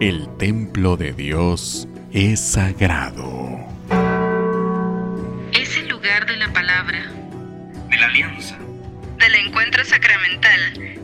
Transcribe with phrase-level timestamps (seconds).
[0.00, 3.58] El templo de Dios es sagrado.
[5.52, 7.12] Es el lugar de la palabra,
[7.90, 8.56] de la alianza,
[9.18, 10.98] del encuentro sacramental,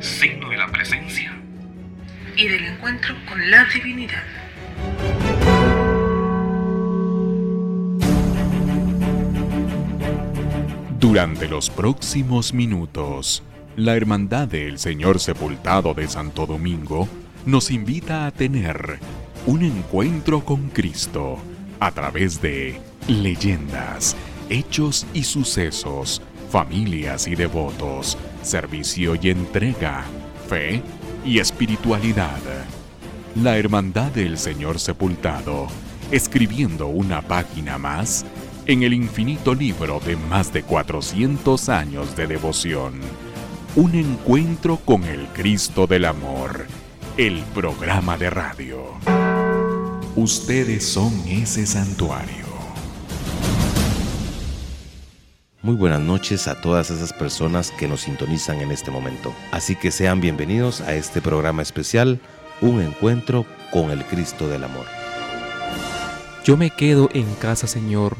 [0.00, 1.30] signo de la presencia
[2.36, 4.24] y del encuentro con la divinidad.
[10.98, 13.42] Durante los próximos minutos,
[13.76, 17.08] la Hermandad del Señor Sepultado de Santo Domingo
[17.46, 18.98] nos invita a tener
[19.46, 21.38] un encuentro con Cristo
[21.80, 24.14] a través de leyendas,
[24.50, 30.04] hechos y sucesos, familias y devotos, servicio y entrega,
[30.48, 30.82] fe
[31.24, 32.40] y espiritualidad.
[33.36, 35.66] La Hermandad del Señor Sepultado,
[36.10, 38.26] escribiendo una página más
[38.66, 43.00] en el infinito libro de más de 400 años de devoción.
[43.74, 46.66] Un encuentro con el Cristo del Amor,
[47.16, 48.84] el programa de radio.
[50.14, 52.44] Ustedes son ese santuario.
[55.62, 59.32] Muy buenas noches a todas esas personas que nos sintonizan en este momento.
[59.52, 62.20] Así que sean bienvenidos a este programa especial,
[62.60, 64.84] Un encuentro con el Cristo del Amor.
[66.44, 68.18] Yo me quedo en casa, Señor,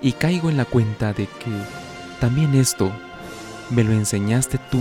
[0.00, 1.50] y caigo en la cuenta de que
[2.20, 2.92] también esto
[3.70, 4.80] me lo enseñaste tú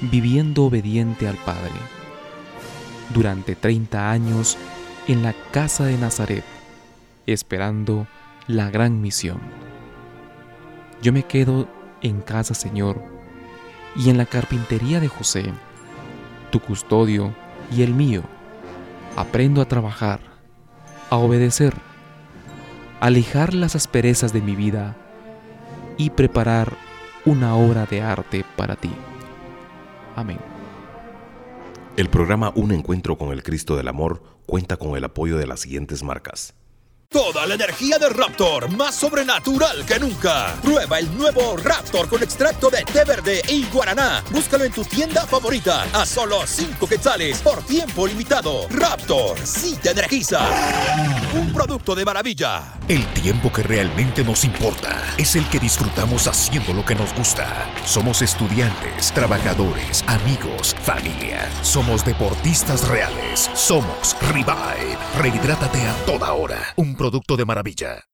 [0.00, 1.72] viviendo obediente al Padre.
[3.12, 4.56] Durante 30 años
[5.08, 6.44] en la casa de Nazaret,
[7.26, 8.06] esperando
[8.46, 9.40] la gran misión.
[11.02, 11.68] Yo me quedo
[12.02, 13.02] en casa, Señor,
[13.96, 15.52] y en la carpintería de José,
[16.50, 17.34] tu custodio
[17.72, 18.22] y el mío,
[19.16, 20.20] aprendo a trabajar,
[21.10, 21.74] a obedecer,
[23.00, 24.96] a alejar las asperezas de mi vida
[25.96, 26.76] y preparar
[27.26, 28.90] una obra de arte para ti.
[30.16, 30.38] Amén.
[31.96, 35.60] El programa Un Encuentro con el Cristo del Amor cuenta con el apoyo de las
[35.60, 36.54] siguientes marcas.
[37.12, 40.54] Toda la energía de Raptor, más sobrenatural que nunca.
[40.62, 44.22] Prueba el nuevo Raptor con extracto de té verde y guaraná.
[44.30, 48.68] Búscalo en tu tienda favorita a solo 5 quetzales por tiempo limitado.
[48.68, 50.38] Raptor, sí te energiza.
[51.34, 52.74] Un producto de maravilla.
[52.86, 57.68] El tiempo que realmente nos importa es el que disfrutamos haciendo lo que nos gusta.
[57.84, 61.50] Somos estudiantes, trabajadores, amigos, familia.
[61.62, 63.50] Somos deportistas reales.
[63.54, 64.96] Somos Revive.
[65.18, 66.72] Rehidrátate a toda hora.
[66.76, 68.04] Un producto de maravilla.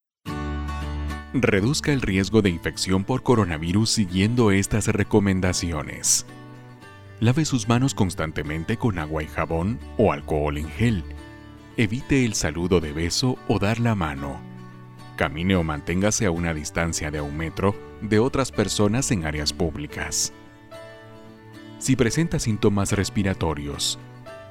[1.34, 6.24] Reduzca el riesgo de infección por coronavirus siguiendo estas recomendaciones.
[7.18, 11.02] Lave sus manos constantemente con agua y jabón o alcohol en gel.
[11.76, 14.40] Evite el saludo de beso o dar la mano.
[15.16, 20.32] Camine o manténgase a una distancia de un metro de otras personas en áreas públicas.
[21.80, 23.98] Si presenta síntomas respiratorios,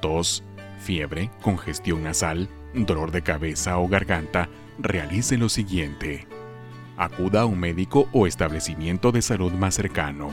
[0.02, 0.44] tos,
[0.78, 6.26] fiebre, congestión nasal, dolor de cabeza o garganta, realice lo siguiente.
[6.96, 10.30] Acuda a un médico o establecimiento de salud más cercano.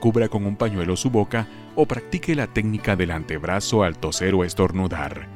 [0.00, 4.44] Cubra con un pañuelo su boca o practique la técnica del antebrazo al toser o
[4.44, 5.28] estornudar.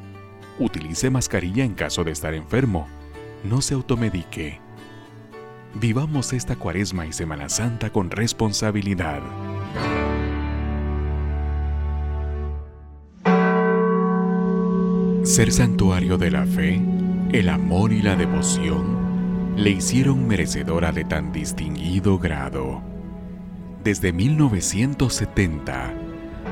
[0.59, 2.87] Utilice mascarilla en caso de estar enfermo.
[3.43, 4.61] No se automedique.
[5.75, 9.23] Vivamos esta cuaresma y Semana Santa con responsabilidad.
[15.25, 16.83] Ser santuario de la fe,
[17.33, 22.83] el amor y la devoción le hicieron merecedora de tan distinguido grado.
[23.83, 25.95] Desde 1970,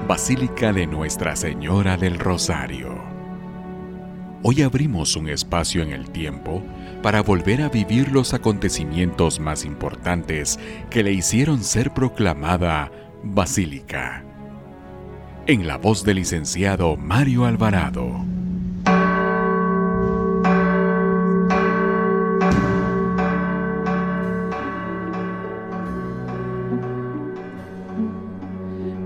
[0.09, 2.95] Basílica de Nuestra Señora del Rosario.
[4.43, 6.63] Hoy abrimos un espacio en el tiempo
[7.03, 12.91] para volver a vivir los acontecimientos más importantes que le hicieron ser proclamada
[13.23, 14.25] Basílica.
[15.47, 18.42] En la voz del licenciado Mario Alvarado.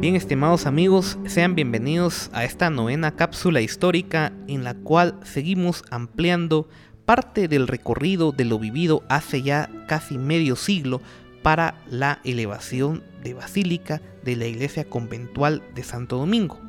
[0.06, 6.68] Bien, estimados amigos, sean bienvenidos a esta novena cápsula histórica en la cual seguimos ampliando
[7.04, 11.02] parte del recorrido de lo vivido hace ya casi medio siglo
[11.42, 16.60] para la elevación de basílica de la iglesia conventual de Santo Domingo.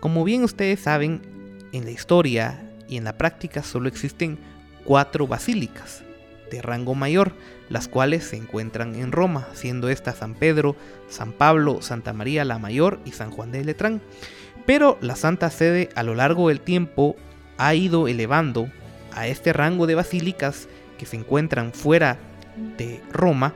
[0.00, 1.22] Como bien ustedes saben,
[1.70, 4.40] en la historia y en la práctica solo existen
[4.84, 6.02] cuatro basílicas
[6.50, 7.32] de rango mayor,
[7.68, 10.76] las cuales se encuentran en Roma, siendo esta San Pedro,
[11.08, 14.00] San Pablo, Santa María la Mayor y San Juan de Letrán.
[14.66, 17.16] Pero la Santa Sede a lo largo del tiempo
[17.58, 18.68] ha ido elevando
[19.12, 22.18] a este rango de basílicas que se encuentran fuera
[22.76, 23.54] de Roma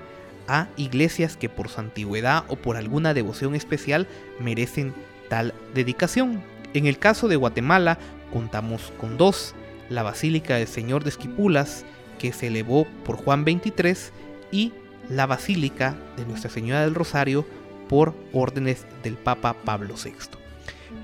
[0.49, 4.09] a iglesias que por su antigüedad o por alguna devoción especial
[4.41, 4.95] merecen
[5.29, 6.43] tal dedicación.
[6.75, 7.99] En el caso de Guatemala
[8.33, 9.55] contamos con dos,
[9.89, 11.85] la Basílica del Señor de Esquipulas,
[12.20, 14.12] que se elevó por Juan XXIII,
[14.52, 14.72] y
[15.08, 17.46] la Basílica de Nuestra Señora del Rosario
[17.88, 20.12] por órdenes del Papa Pablo VI.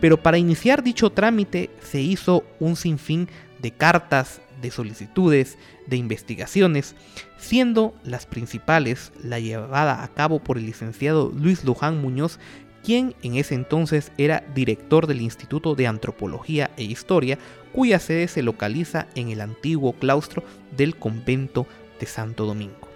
[0.00, 3.28] Pero para iniciar dicho trámite se hizo un sinfín
[3.60, 6.94] de cartas, de solicitudes, de investigaciones,
[7.38, 12.38] siendo las principales la llevada a cabo por el licenciado Luis Luján Muñoz,
[12.86, 17.36] quien en ese entonces era director del Instituto de Antropología e Historia,
[17.72, 20.44] cuya sede se localiza en el antiguo claustro
[20.76, 21.66] del convento
[21.98, 22.88] de Santo Domingo.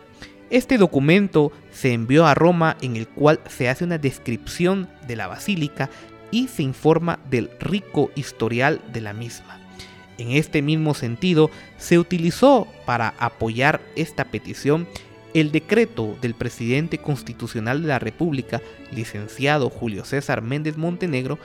[0.48, 5.26] Este documento se envió a Roma en el cual se hace una descripción de la
[5.26, 5.90] basílica
[6.30, 9.58] y se informa del rico historial de la misma.
[10.18, 14.86] En este mismo sentido, se utilizó para apoyar esta petición
[15.34, 18.60] el decreto del presidente constitucional de la República,
[18.92, 21.38] licenciado Julio César Méndez Montenegro,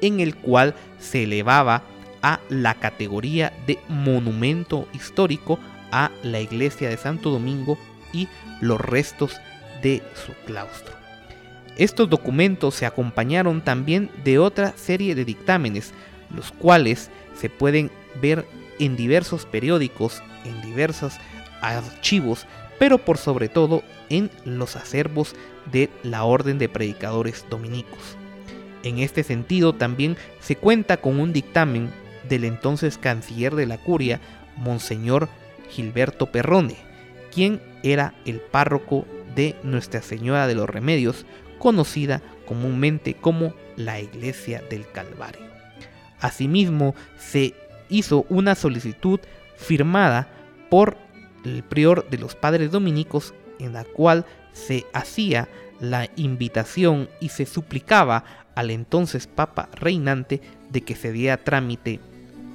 [0.00, 1.82] en el cual se elevaba
[2.22, 5.58] a la categoría de monumento histórico
[5.90, 7.78] a la iglesia de Santo Domingo
[8.12, 8.28] y
[8.60, 9.36] los restos
[9.82, 10.94] de su claustro.
[11.76, 15.94] Estos documentos se acompañaron también de otra serie de dictámenes,
[16.34, 17.90] los cuales se pueden
[18.20, 18.46] ver
[18.78, 21.14] en diversos periódicos, en diversos
[21.60, 22.46] archivos,
[22.78, 25.34] pero por sobre todo en los acervos
[25.70, 28.16] de la Orden de Predicadores Dominicos.
[28.82, 31.90] En este sentido también se cuenta con un dictamen
[32.28, 34.20] del entonces canciller de la curia,
[34.56, 35.28] Monseñor
[35.68, 36.76] Gilberto Perrone,
[37.32, 41.26] quien era el párroco de Nuestra Señora de los Remedios,
[41.58, 45.46] conocida comúnmente como la Iglesia del Calvario.
[46.20, 47.54] Asimismo, se
[47.88, 49.20] hizo una solicitud
[49.56, 50.28] firmada
[50.68, 50.96] por
[51.44, 55.48] el prior de los padres dominicos en la cual se hacía
[55.80, 60.40] la invitación y se suplicaba al entonces Papa reinante
[60.70, 62.00] de que se diera trámite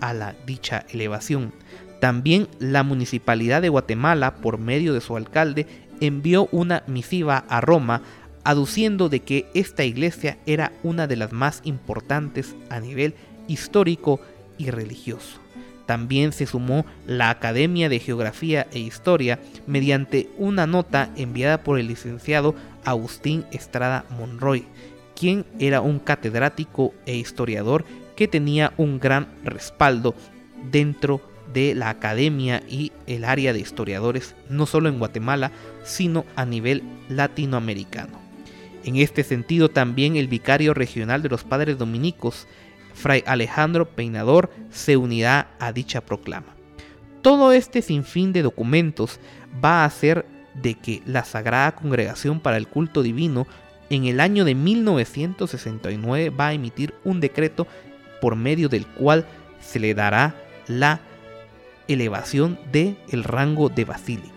[0.01, 1.53] a la dicha elevación.
[1.99, 5.65] También la Municipalidad de Guatemala, por medio de su alcalde,
[6.01, 8.01] envió una misiva a Roma
[8.43, 13.15] aduciendo de que esta iglesia era una de las más importantes a nivel
[13.47, 14.19] histórico
[14.57, 15.44] y religioso.
[15.85, 21.87] También se sumó la Academia de Geografía e Historia mediante una nota enviada por el
[21.87, 24.65] licenciado Agustín Estrada Monroy,
[25.15, 27.85] quien era un catedrático e historiador
[28.15, 30.15] que tenía un gran respaldo
[30.71, 31.21] dentro
[31.53, 35.51] de la academia y el área de historiadores, no solo en Guatemala,
[35.83, 38.19] sino a nivel latinoamericano.
[38.83, 42.47] En este sentido también el vicario regional de los padres dominicos,
[42.95, 46.55] Fray Alejandro Peinador, se unirá a dicha proclama.
[47.21, 49.19] Todo este sinfín de documentos
[49.63, 50.25] va a hacer
[50.55, 53.45] de que la Sagrada Congregación para el Culto Divino
[53.89, 57.67] en el año de 1969 va a emitir un decreto
[58.21, 59.25] por medio del cual
[59.59, 60.35] se le dará
[60.67, 61.01] la
[61.87, 64.31] elevación del el rango de basílica,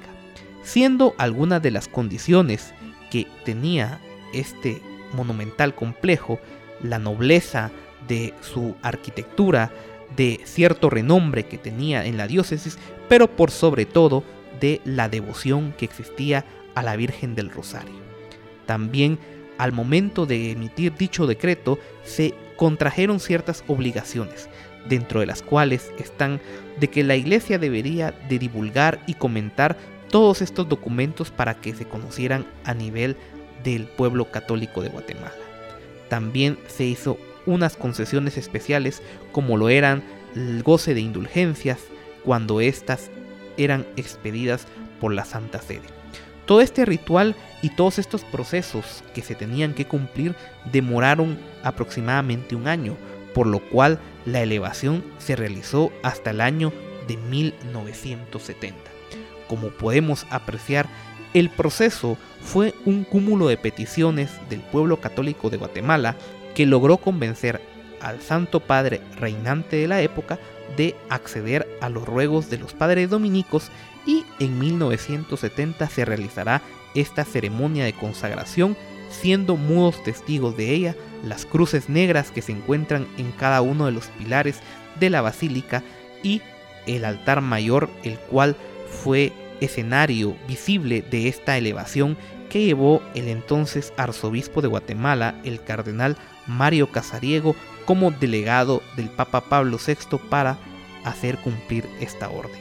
[0.62, 2.74] siendo algunas de las condiciones
[3.10, 4.00] que tenía
[4.34, 4.82] este
[5.14, 6.38] monumental complejo,
[6.82, 7.70] la nobleza
[8.06, 9.72] de su arquitectura,
[10.16, 12.78] de cierto renombre que tenía en la diócesis,
[13.08, 14.24] pero por sobre todo
[14.60, 17.96] de la devoción que existía a la Virgen del Rosario.
[18.66, 19.18] También
[19.58, 24.48] al momento de emitir dicho decreto se contrajeron ciertas obligaciones,
[24.88, 26.40] dentro de las cuales están
[26.78, 29.76] de que la iglesia debería de divulgar y comentar
[30.10, 33.16] todos estos documentos para que se conocieran a nivel
[33.64, 35.34] del pueblo católico de Guatemala.
[36.08, 39.02] También se hizo unas concesiones especiales
[39.32, 40.02] como lo eran
[40.36, 41.78] el goce de indulgencias
[42.24, 43.10] cuando éstas
[43.56, 44.66] eran expedidas
[45.00, 45.86] por la Santa Sede.
[46.44, 50.34] Todo este ritual y todos estos procesos que se tenían que cumplir
[50.70, 52.96] demoraron aproximadamente un año,
[53.34, 56.72] por lo cual la elevación se realizó hasta el año
[57.06, 58.76] de 1970.
[59.48, 60.86] Como podemos apreciar,
[61.34, 66.16] el proceso fue un cúmulo de peticiones del pueblo católico de Guatemala
[66.54, 67.60] que logró convencer
[68.00, 70.38] al Santo Padre reinante de la época
[70.76, 73.70] de acceder a los ruegos de los padres dominicos
[74.06, 76.62] y en 1970 se realizará
[76.94, 78.76] esta ceremonia de consagración
[79.10, 83.92] siendo mudos testigos de ella las cruces negras que se encuentran en cada uno de
[83.92, 84.60] los pilares
[85.00, 85.82] de la basílica
[86.22, 86.42] y
[86.86, 88.56] el altar mayor el cual
[89.02, 92.16] fue escenario visible de esta elevación
[92.48, 96.16] que llevó el entonces arzobispo de Guatemala, el cardenal
[96.48, 100.58] Mario Casariego, como delegado del Papa Pablo VI para
[101.04, 102.60] hacer cumplir esta orden.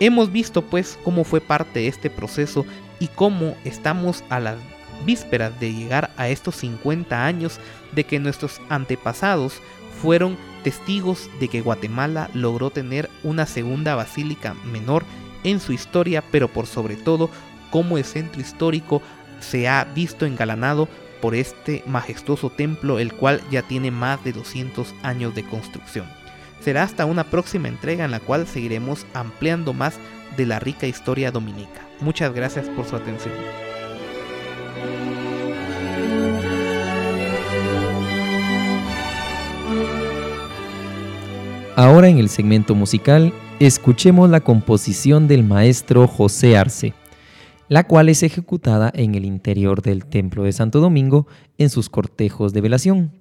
[0.00, 2.66] Hemos visto pues cómo fue parte de este proceso
[3.00, 4.56] y cómo estamos a las
[5.04, 7.60] vísperas de llegar a estos 50 años
[7.94, 9.60] de que nuestros antepasados
[10.02, 15.04] fueron testigos de que Guatemala logró tener una segunda basílica menor
[15.44, 17.30] en su historia, pero por sobre todo
[17.70, 19.00] cómo el centro histórico
[19.40, 20.88] se ha visto engalanado
[21.26, 26.06] por este majestuoso templo, el cual ya tiene más de 200 años de construcción.
[26.60, 29.98] Será hasta una próxima entrega en la cual seguiremos ampliando más
[30.36, 31.80] de la rica historia dominica.
[31.98, 33.34] Muchas gracias por su atención.
[41.74, 46.94] Ahora en el segmento musical, escuchemos la composición del maestro José Arce,
[47.68, 51.26] la cual es ejecutada en el interior del Templo de Santo Domingo
[51.58, 53.12] en sus cortejos de velación.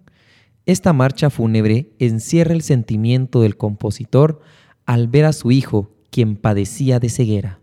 [0.66, 4.42] Esta marcha fúnebre encierra el sentimiento del compositor
[4.86, 7.60] al ver a su hijo, quien padecía de ceguera.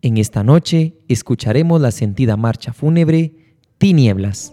[0.00, 3.34] En esta noche escucharemos la sentida marcha fúnebre
[3.78, 4.52] Tinieblas.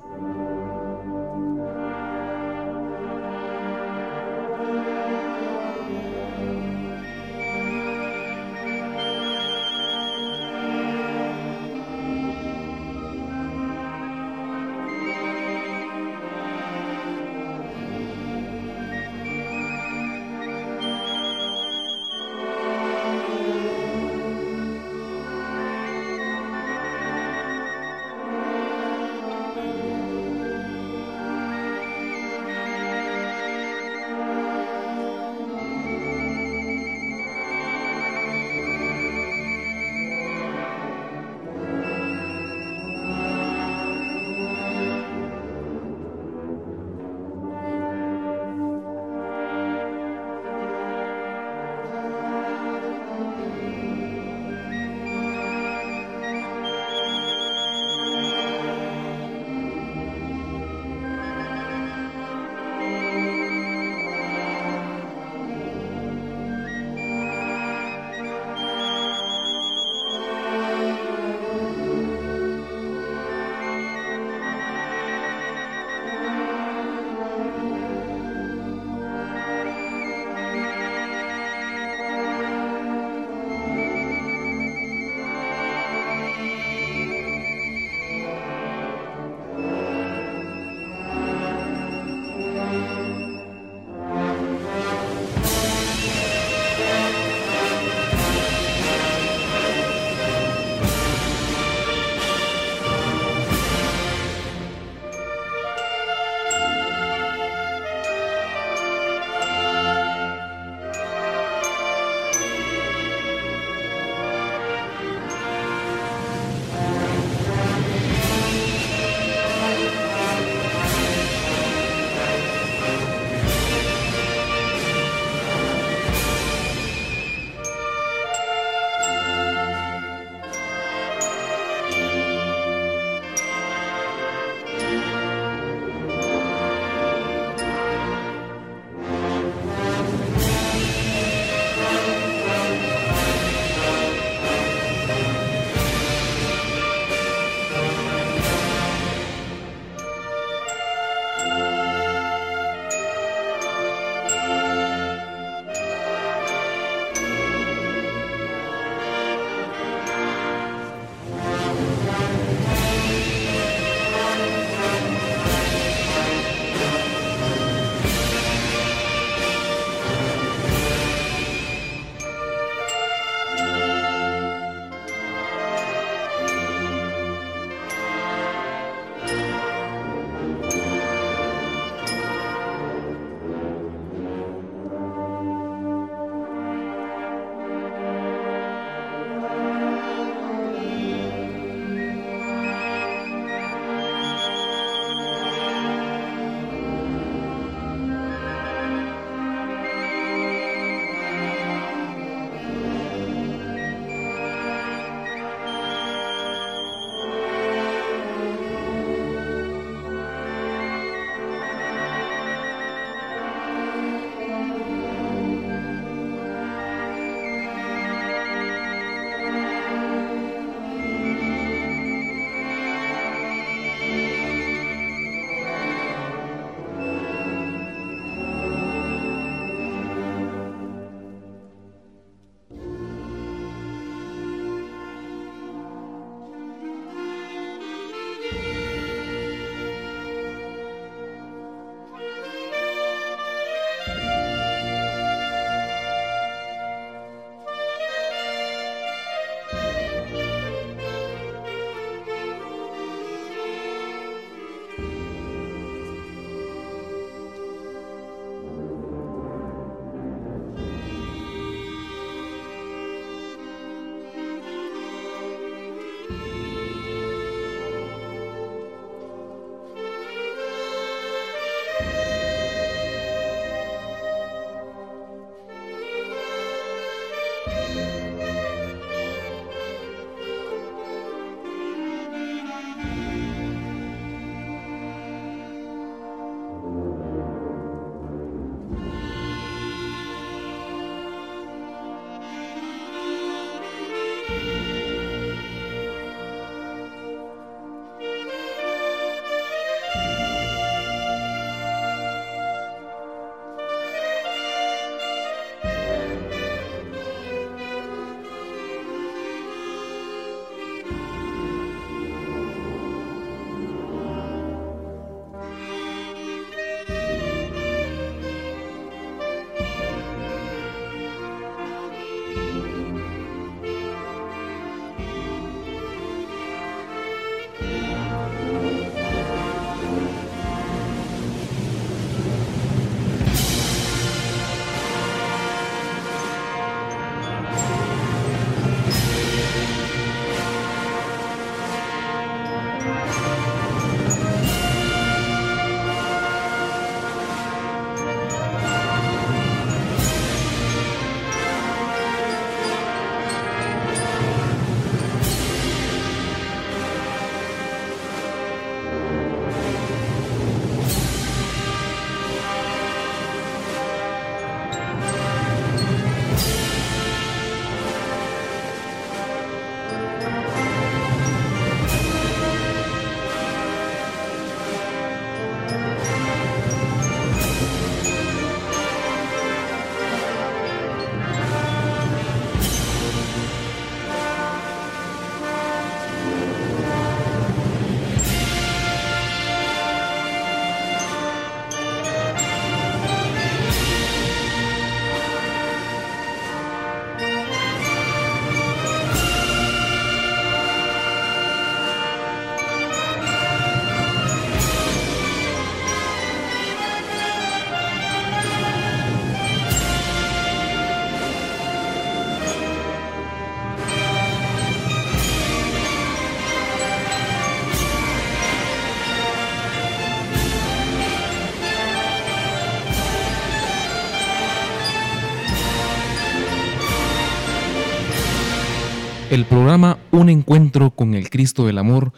[429.49, 432.33] El programa Un Encuentro con el Cristo del Amor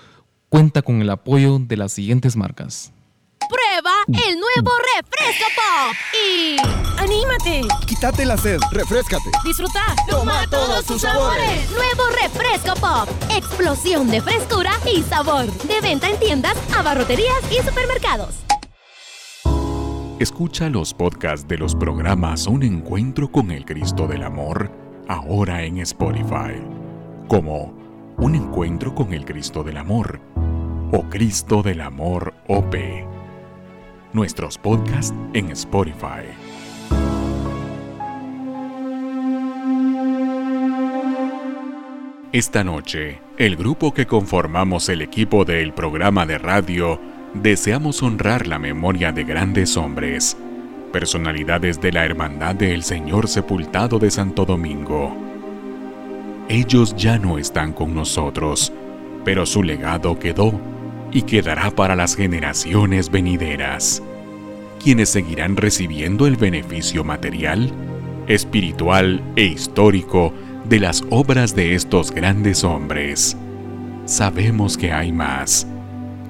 [0.47, 2.93] cuenta con el apoyo de las siguientes marcas.
[3.49, 6.55] Prueba el nuevo refresco pop y
[6.97, 7.67] anímate.
[7.85, 9.29] Quítate la sed, refrescate.
[9.43, 9.81] Disfruta.
[10.09, 11.69] Toma todos sus sabores.
[11.71, 13.09] Nuevo refresco pop.
[13.35, 15.51] Explosión de frescura y sabor.
[15.67, 18.35] De venta en tiendas, abarroterías y supermercados.
[20.21, 24.71] Escucha los podcasts de los programas Un Encuentro con el Cristo del Amor
[25.11, 26.55] ahora en Spotify,
[27.31, 27.73] como
[28.17, 30.19] Un Encuentro con el Cristo del Amor
[30.91, 32.75] o Cristo del Amor OP.
[34.11, 36.27] Nuestros podcasts en Spotify.
[42.33, 46.99] Esta noche, el grupo que conformamos el equipo del programa de radio
[47.33, 50.35] deseamos honrar la memoria de grandes hombres,
[50.91, 55.30] personalidades de la Hermandad del Señor Sepultado de Santo Domingo.
[56.51, 58.73] Ellos ya no están con nosotros,
[59.23, 60.59] pero su legado quedó
[61.09, 64.03] y quedará para las generaciones venideras,
[64.83, 67.71] quienes seguirán recibiendo el beneficio material,
[68.27, 70.33] espiritual e histórico
[70.67, 73.37] de las obras de estos grandes hombres.
[74.03, 75.65] Sabemos que hay más,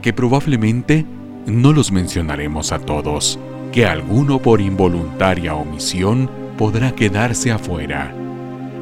[0.04, 1.04] que probablemente
[1.48, 3.40] no los mencionaremos a todos,
[3.72, 6.30] que alguno por involuntaria omisión
[6.60, 8.14] podrá quedarse afuera,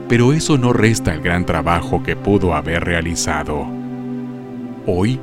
[0.09, 3.67] pero eso no resta el gran trabajo que pudo haber realizado.
[4.87, 5.19] Hoy,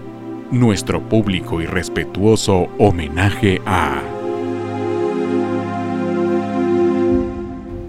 [0.53, 4.01] nuestro público y respetuoso homenaje a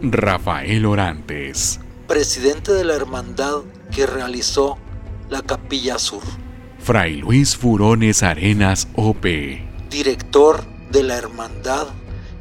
[0.01, 3.57] Rafael Orantes, presidente de la hermandad
[3.95, 4.79] que realizó
[5.29, 6.23] la Capilla Sur.
[6.79, 9.23] Fray Luis Furones Arenas OP,
[9.91, 11.89] director de la hermandad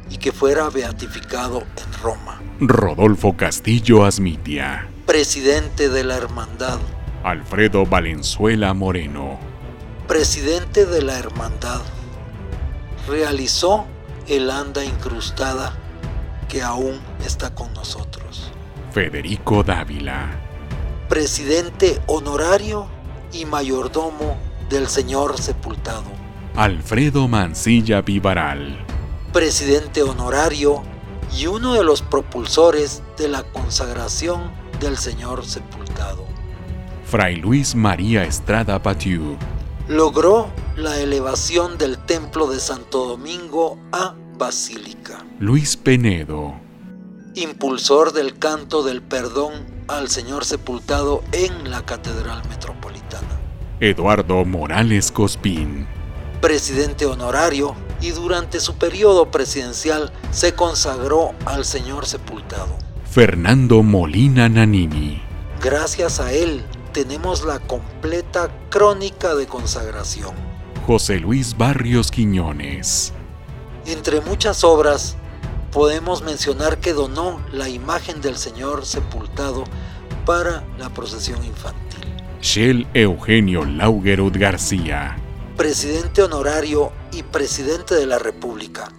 [0.09, 2.41] y que fuera beatificado en Roma.
[2.59, 6.79] Rodolfo Castillo Asmitia, presidente de la hermandad.
[7.23, 9.39] Alfredo Valenzuela Moreno,
[10.07, 11.81] presidente de la hermandad.
[13.07, 13.85] Realizó
[14.27, 15.77] el anda incrustada
[16.49, 18.51] que aún está con nosotros.
[18.91, 20.29] Federico Dávila,
[21.09, 22.87] presidente honorario
[23.31, 24.37] y mayordomo
[24.69, 26.03] del Señor sepultado.
[26.55, 28.77] Alfredo Mancilla Vivaral,
[29.33, 30.83] presidente honorario
[31.35, 36.25] y uno de los propulsores de la consagración del Señor sepultado.
[37.05, 39.37] Fray Luis María Estrada Patiu,
[39.87, 45.25] logró la elevación del templo de Santo Domingo a basílica.
[45.39, 46.53] Luis Penedo,
[47.35, 49.53] impulsor del canto del perdón
[49.87, 53.39] al Señor sepultado en la Catedral Metropolitana.
[53.79, 55.87] Eduardo Morales Cospín,
[56.41, 62.77] presidente honorario y durante su periodo presidencial se consagró al Señor sepultado.
[63.09, 65.21] Fernando Molina Nanini.
[65.61, 70.33] Gracias a él tenemos la completa crónica de consagración.
[70.85, 73.13] José Luis Barrios Quiñones.
[73.85, 75.15] Entre muchas obras,
[75.71, 79.63] podemos mencionar que donó la imagen del Señor sepultado
[80.25, 82.05] para la procesión infantil.
[82.41, 85.17] Shell Eugenio Laugerud García.
[85.55, 88.89] Presidente honorario y presidente de la República.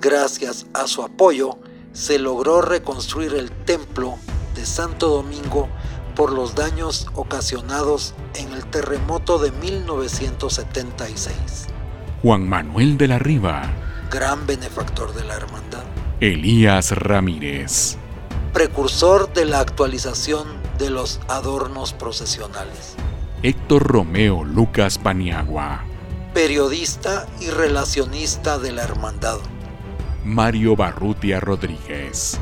[0.00, 1.58] Gracias a su apoyo,
[1.92, 4.16] se logró reconstruir el templo
[4.54, 5.68] de Santo Domingo
[6.14, 11.34] por los daños ocasionados en el terremoto de 1976.
[12.22, 13.62] Juan Manuel de la Riva,
[14.10, 15.84] gran benefactor de la hermandad.
[16.20, 17.96] Elías Ramírez,
[18.52, 20.46] precursor de la actualización
[20.78, 22.96] de los adornos procesionales.
[23.42, 25.84] Héctor Romeo Lucas Paniagua,
[26.32, 29.38] periodista y relacionista de la hermandad.
[30.24, 32.38] Mario Barrutia Rodríguez,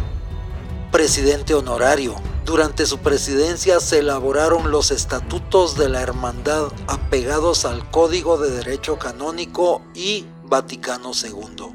[0.91, 2.15] presidente honorario.
[2.45, 8.99] Durante su presidencia se elaboraron los estatutos de la hermandad apegados al Código de Derecho
[8.99, 11.67] Canónico y Vaticano II.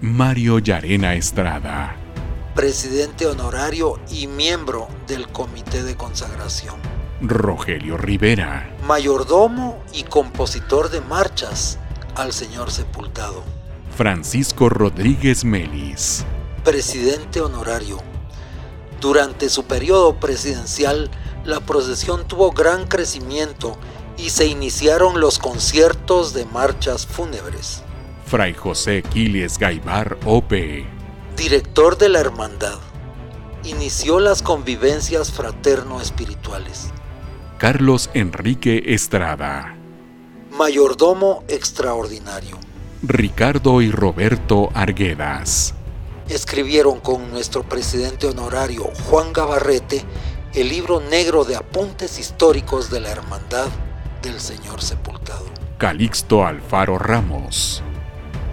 [0.00, 1.96] Mario Yarena Estrada,
[2.54, 6.95] presidente honorario y miembro del Comité de Consagración.
[7.22, 11.78] Rogelio Rivera, mayordomo y compositor de marchas
[12.14, 13.42] al Señor Sepultado.
[13.96, 16.26] Francisco Rodríguez Melis,
[16.62, 18.02] presidente honorario.
[19.00, 21.10] Durante su periodo presidencial,
[21.44, 23.78] la procesión tuvo gran crecimiento
[24.18, 27.82] y se iniciaron los conciertos de marchas fúnebres.
[28.26, 30.52] Fray José Quiles Gaibar OP,
[31.34, 32.78] director de la hermandad,
[33.64, 36.92] inició las convivencias fraterno-espirituales.
[37.58, 39.74] Carlos Enrique Estrada,
[40.58, 42.58] mayordomo extraordinario.
[43.02, 45.72] Ricardo y Roberto Arguedas,
[46.28, 50.04] escribieron con nuestro presidente honorario Juan Gabarrete
[50.52, 53.68] el libro negro de apuntes históricos de la Hermandad
[54.20, 55.46] del Señor Sepultado.
[55.78, 57.82] Calixto Alfaro Ramos.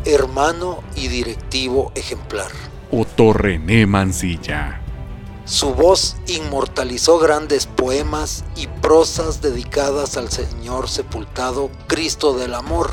[0.06, 2.52] Hermano y directivo ejemplar.
[2.90, 4.83] Otto René Mancilla.
[5.54, 12.90] Su voz inmortalizó grandes poemas y prosas dedicadas al Señor sepultado, Cristo del Amor.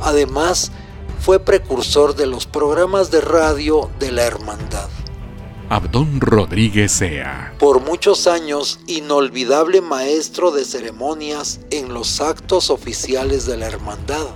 [0.00, 0.72] Además,
[1.20, 4.88] fue precursor de los programas de radio de la Hermandad.
[5.68, 7.54] Abdón Rodríguez Sea.
[7.60, 14.26] Por muchos años, inolvidable maestro de ceremonias en los actos oficiales de la Hermandad.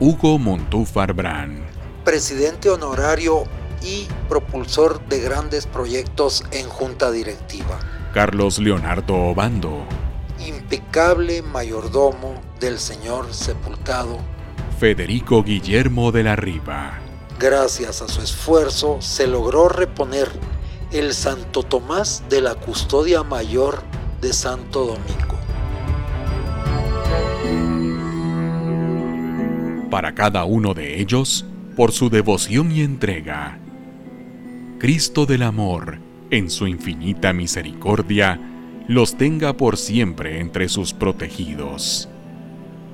[0.00, 1.64] Hugo Montúfar Brand.
[2.02, 3.44] Presidente honorario
[3.82, 7.78] y propulsor de grandes proyectos en junta directiva.
[8.12, 9.84] Carlos Leonardo Obando.
[10.46, 14.18] Impecable mayordomo del señor sepultado.
[14.78, 16.98] Federico Guillermo de la Riva.
[17.38, 20.28] Gracias a su esfuerzo se logró reponer
[20.92, 23.82] el Santo Tomás de la Custodia Mayor
[24.20, 25.36] de Santo Domingo.
[29.90, 31.44] Para cada uno de ellos,
[31.76, 33.58] por su devoción y entrega,
[34.78, 35.98] Cristo del Amor,
[36.30, 38.40] en su infinita misericordia,
[38.88, 42.08] los tenga por siempre entre sus protegidos.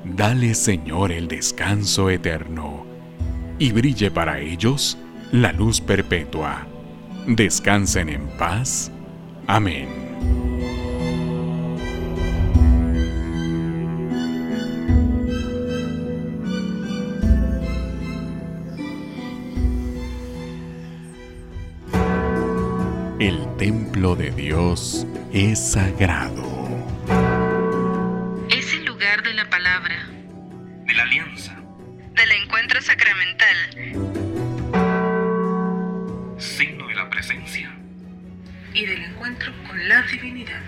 [0.04, 2.86] Dale, Señor, el descanso eterno,
[3.58, 4.98] y brille para ellos
[5.32, 6.66] la luz perpetua
[7.26, 8.90] Descansen en paz.
[9.46, 10.51] Amén.
[24.02, 26.42] Templo de Dios es sagrado.
[28.50, 30.08] Es el lugar de la palabra,
[30.86, 31.54] de la alianza,
[32.16, 33.56] del encuentro sacramental
[37.10, 37.70] presencia
[38.74, 40.62] y del encuentro con la divinidad.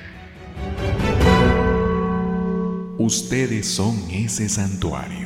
[2.99, 5.23] Ustedes son ese santuario.